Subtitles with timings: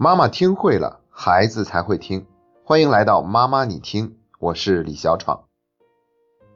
[0.00, 2.24] 妈妈听会了，孩子才会听。
[2.62, 5.46] 欢迎来到妈妈你听，我是李小闯。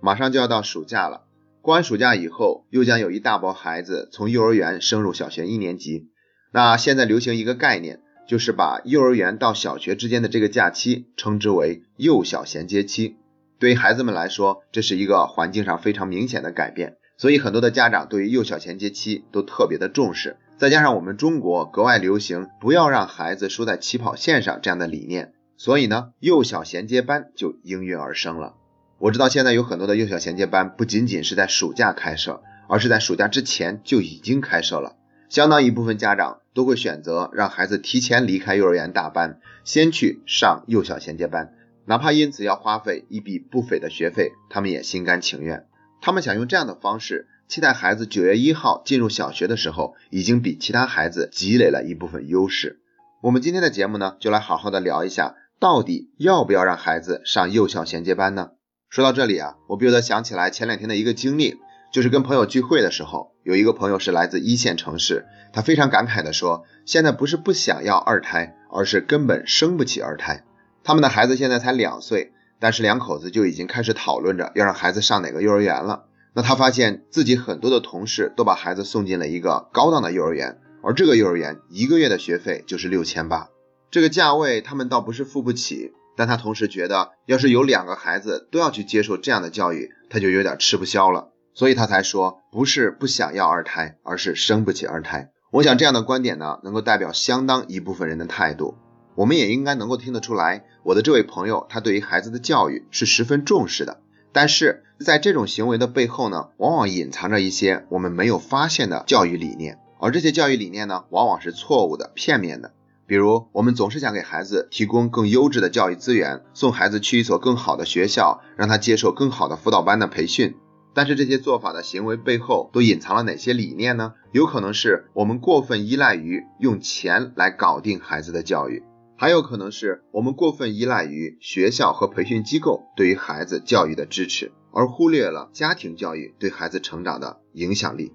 [0.00, 1.24] 马上就要到暑假了，
[1.60, 6.12] 过完暑假以后，又将有一大波孩子从幼儿园升入小学一年级。
[6.52, 13.16] 那现在流行一个概念，就是把幼儿园到小学之间的这个假期称之为幼小衔接期。
[13.58, 16.98] 对于孩子们来说，这是一个环境上非常明显的改变。
[17.16, 28.54] 所以很多的家长对于幼小衔接期都特别的重视，再加上我们中国格外流行不要让孩子输在起跑线上这样的理念，所以呢，幼小衔接班就应运而生了。
[28.98, 34.94] 我知道现在有很多的幼小衔接班不仅仅是在暑假开设，而是在暑假之前就已经开设了。
[35.28, 41.54] 相当一部分家长都会选择让孩子提前离开幼儿园大班，先去上幼小衔接班，
[41.86, 45.66] 哪怕因此要花费一笔不菲的学费，他们也心甘情愿。
[46.00, 52.80] 他们想用这样的方式，期待孩子九月一号进入小学的时候，已经比其他孩子积累了一部分优势。
[53.22, 58.52] 我们今天的节目呢，就来好好的聊一下，到底要不要让孩子上幼小衔接班呢？
[58.88, 61.58] 说到这里啊，我不由得想起来前两天的一个经历，
[61.92, 70.44] 就是跟朋友聚会的时候，有一个朋友是来自一线城市，他非常感慨的说，现在不是不想要二胎，而是根本生不起二胎。
[70.82, 72.32] 他们的孩子现在才两岁。
[72.62, 76.04] 但是两口子就已经开始讨论着要让孩子上哪个幼儿园了。
[76.34, 83.48] 那他发现自己很多的同事都把孩子送进了一个高档的幼儿园，而这个幼儿园一个月的学费就是六千八，
[83.90, 95.30] 这个价位他们倒不是付不起，但他同时觉得要是有两个孩子都要去接受这样的教育，他就有点吃不消了，所以他才说不是不想要二胎，而是生不起二胎。
[95.50, 98.78] 我想这样的观点呢，能够代表相当一部分人的态度。
[99.14, 104.00] 我们也应该能够听得出来，我的这位朋友他对于孩子的教育是十分重视的。
[104.32, 112.72] 但是在这种行为的背后呢，往往隐藏着一些我们没有发现的教育理念，而这些教育理念呢，往往是错误的、片面的。
[113.06, 120.54] 比如，我们总是想给孩子提供更优质的教育资源，送孩子去一所更好的学校，让他接受更好的辅导班的培训。
[120.94, 124.14] 但是这些做法的行为背后都隐藏了哪些理念呢？
[124.30, 128.82] 有可能是我们过分依赖于用钱来搞定孩子的教育。
[129.22, 138.12] 还有可能是我们过分依赖于学校和培训机构对于孩子教育的支持，而忽略了家庭教育对孩子成长的影响力。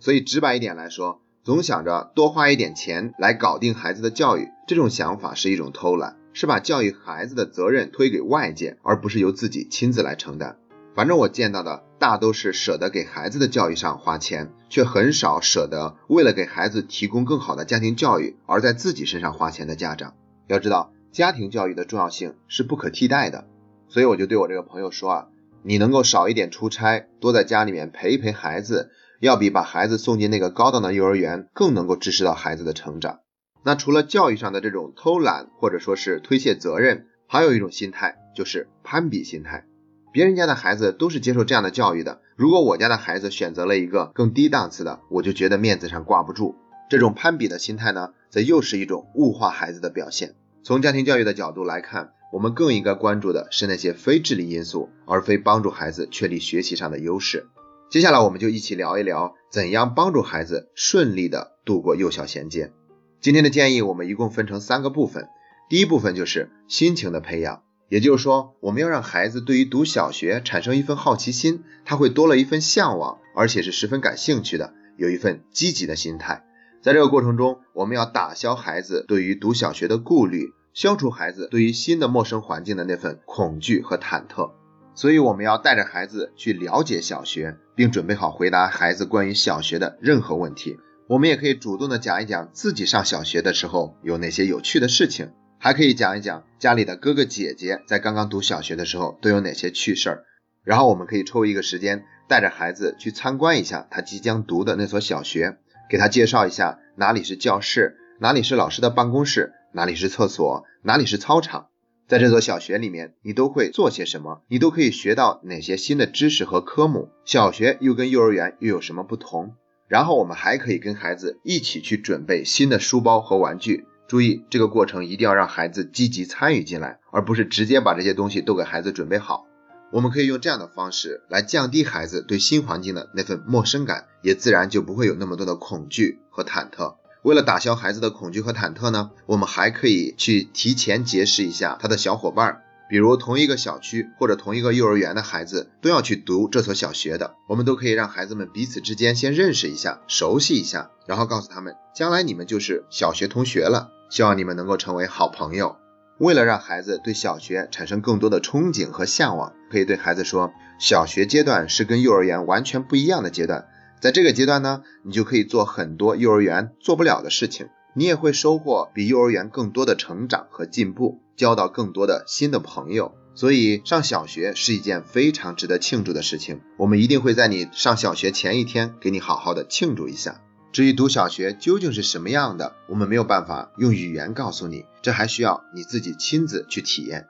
[0.00, 10.56] 所以直白一点来说，总想着多花一点钱来搞定孩子的教育，这种想法是一种偷懒，是把教育孩子的责任推给外界，而不是由自己亲自来承担。
[10.94, 20.14] 反正我见到的大都是舍得给孩子的教育上花钱，却很少舍得为了给孩子提供更好的家庭教育而在自己身上花钱的家长。
[20.48, 23.46] 要知道，家庭教育的重要性是不可替代的，
[23.88, 25.26] 所以我就对我这个朋友说啊，
[25.62, 28.90] 你能够少一点出差，多在家里面陪一陪孩子，
[29.20, 33.20] 要比把孩子送进那个高档的幼儿园更能够支持到孩子的成长。
[33.64, 39.64] 那除了教育上的这种偷懒或者说是推卸责任，还有一种心态就是攀比心态。
[40.12, 46.54] 别人家的孩子都是接受这样的教育的，如果我家的孩子选择了一个更低档次的，我就觉得面子上挂不住。
[46.88, 50.34] 这种攀比的心态呢，则又是一种物化孩子的表现。
[50.62, 57.46] 从家庭教育的角度来看，我们更应该关注的是那些非智力因素，而非帮助孩子确立学习上的优势。
[57.88, 62.72] 接下来，我们就一起聊一聊怎样帮助孩子顺利的度过幼小衔接。
[63.20, 65.28] 今天的建议，我们一共分成三个部分。
[65.68, 76.44] 第一部分就是心情的培养，也就是说，我们要让孩子对于读小学产生一份好奇心，他会多了一份向往，而且是十分感兴趣的，有一份积极的心态。
[76.82, 84.52] 在这个过程中，我们要打消孩子对于读小学的顾虑，消除孩子对于新的陌生环境的那份恐惧和忐忑。
[84.94, 90.78] 所以，我们要带着孩子去了解小学，并准备好回答孩子关于小学的任何问题。
[91.08, 100.24] 我们也可以主动的讲一讲自己上小学的时候有哪些有趣的事情，还可以讲一讲家里的哥哥姐姐在刚刚读小学的时候都有哪些趣事儿。
[100.64, 105.58] 然后，我们可以抽一个时间，带着孩子去参观一下他即将读的那所小学。
[105.88, 111.68] 给他介绍一下哪里是教室，哪里是老师的办公室，哪里是厕所，哪里是操场。
[112.08, 114.42] 在这所小学里面，你都会做些什么？
[114.48, 117.10] 你都可以学到哪些新的知识和科目？
[117.24, 119.54] 小学又跟幼儿园又有什么不同？
[119.88, 123.86] 然后我们还可以跟孩子一起去准备新的书包和玩具。
[124.08, 129.46] 注意，这个过程一定要让孩子积极参与进来，而不是直接把这些东西都给孩子准备好。
[129.92, 136.96] 我们可以用这样的方式来降低孩子对新环境的那份陌生感，也自然就不会有那么多的恐惧和忐忑。
[137.22, 153.90] 为了打消孩子的恐惧和忐忑呢，我们还可以去提前结识一下他的小伙伴，比如同一个小区或者同一个幼儿园的孩子都要去读这所小学的，我们都可以让孩子们彼此之间先认识一下、熟悉一下，然后告诉他们，将来你们就是小学同学了。
[154.08, 155.76] 希望你们能够成为好朋友。
[156.18, 163.66] 为了让孩子对小学产生更多的憧憬和向往，可以对孩子说，小学阶段是跟幼儿园完全不一样的阶段。
[164.00, 173.14] 在这个阶段呢，你就可以做很多幼儿园做不了的事情，你也会收获比幼儿园更多的成长和进步，交到更多的新的朋友。
[173.34, 180.40] 所以上小学是一件非常值得庆祝的事情，我们一定会在你上小学前一天给你好好的庆祝一下。
[180.76, 187.28] 至于读小学究竟是什么样的，我们没有办法用语言告诉你，这还需要你自己亲自去体验。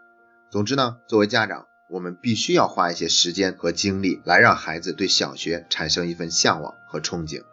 [0.51, 7.45] 总之呢，作为家长，我们必须要花一些时间和精力来让孩子对小学产生一份向往和憧憬。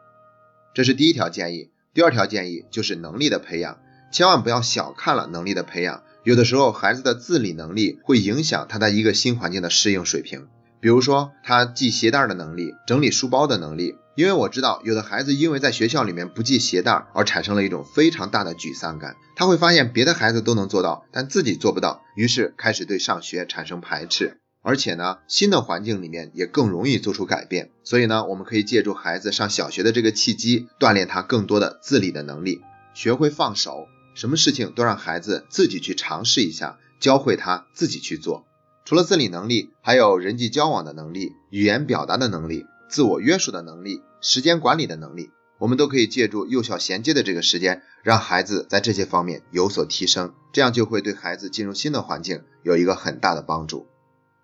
[0.74, 1.70] 这是第一条建议。
[1.94, 3.78] 第二条建议就是能力的培养，
[4.12, 6.02] 千万不要小看了能力的培养。
[6.24, 10.48] 有的时候，孩子的自理能力会影响他在一个新环境的适应水平。
[10.84, 13.96] 比如说，他系鞋带的能力、整理书包的能力。
[14.18, 19.16] 因为我知道，有的孩子因为在学校里面不系鞋带而产生了一种非常大的沮丧感。
[19.38, 24.42] 他会发现别的孩子都能做到，但自己做不到，于是开始对上学产生排斥。
[24.62, 27.70] 而且呢，新的环境里面也更容易做出改变。
[27.86, 32.60] 所以呢，我们可以借助孩子上小学的这个契机，锻炼他更多的自理的能力，
[32.94, 38.46] 学会放手，什么事情都让孩子自己去尝试一下，教会他自己去做。
[38.86, 53.88] 除了自理能力，还有人际交往的能力、语言表达的能力、自我约束的能力、时间管理的能力，我们都可以借助幼小衔接的这个时间，让孩子在这些方面有所提升，这样就会对孩子进入新的环境有一个很大的帮助。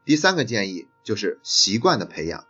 [0.06, 2.45] 第三个建议就是习惯的培养，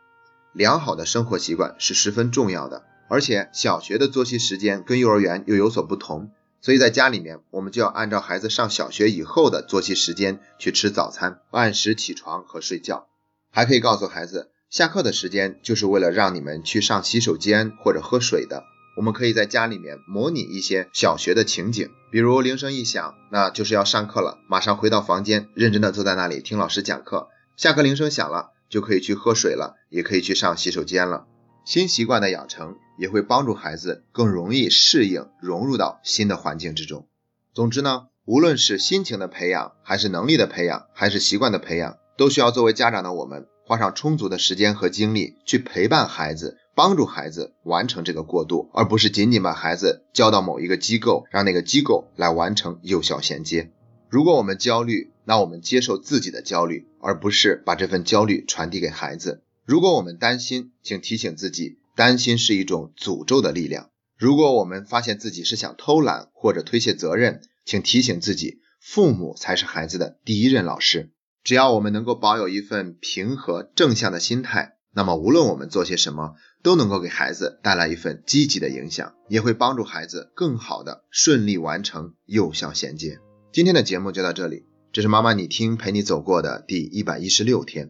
[0.54, 6.30] 良好的生活习惯是十分重要的，而且小学的作息时间跟幼儿园又有所不同。
[6.62, 13.08] 所以在家里面，我们就要按照孩子上小学以后的作息时间去吃早餐，按时起床和睡觉。
[13.52, 18.64] 还可以告诉孩子，下课的时间就是为了让你们去上洗手间或者喝水的。
[18.98, 27.30] 我们可以在家里面模拟一些小学的情景，比如铃声一响，那就是要上课了，马上回到房间，认真的坐在那里听老师讲课。
[27.56, 31.26] 下课铃声响了，就可以去喝水了，也可以去上洗手间了。
[31.64, 37.08] 新习惯的养成也会帮助孩子更容易适应、融入到新的环境之中。
[37.54, 53.72] 总之呢，无论是心情的培养，还是能力的培养，还是习惯的培养，都需要作为家长的我们花上充足的时间和精力去陪伴孩子，帮助孩子完成这个过渡，而不是仅仅把孩子交到某一个机构，让那个机构来完成幼小衔接。
[54.10, 59.44] 如果我们焦虑，那我们接受自己的焦虑，而不是把这份焦虑传递给孩子。
[59.66, 63.90] 如果我们担心，请提醒自己，担心是一种诅咒的力量。
[64.18, 71.12] 如果我们发现自己是想偷懒或者推卸责任，请提醒自己，父母才是孩子的第一任老师。
[71.44, 83.20] 只要我们能够保有一份平和正向的心态，那么无论我们做些什么，都能够给孩子带来一份积极的影响，也会帮助孩子更好的顺利完成幼小衔接。
[83.52, 84.64] 今天的节目就到这里，
[84.94, 87.88] 这是妈妈你听陪你走过的第一百一十六天。